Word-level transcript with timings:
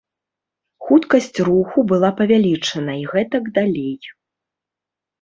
Хуткасць 0.87 1.39
руху 1.51 1.85
была 1.93 2.11
павялічана 2.23 2.99
і 3.05 3.07
гэтак 3.15 3.55
далей. 3.63 3.95